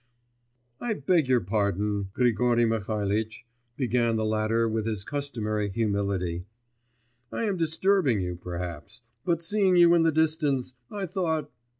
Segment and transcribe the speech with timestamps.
[0.79, 3.45] 'I beg your pardon, Grigory Mihalitch,'
[3.77, 6.47] began the latter with his customary humility,
[7.31, 11.51] 'I am disturbing you perhaps, but, seeing you in the distance, I thought....